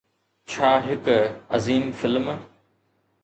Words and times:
ڇا 0.51 0.69
هڪ 0.85 1.05
عظيم 1.57 1.85
فلم 1.99 2.27